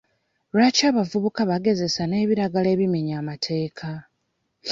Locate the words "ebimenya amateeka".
2.75-3.89